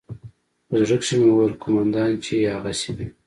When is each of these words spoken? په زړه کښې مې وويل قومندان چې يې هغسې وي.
په 0.67 0.75
زړه 0.81 0.95
کښې 1.01 1.15
مې 1.19 1.27
وويل 1.31 1.53
قومندان 1.63 2.11
چې 2.23 2.31
يې 2.41 2.49
هغسې 2.57 2.89
وي. 2.97 3.07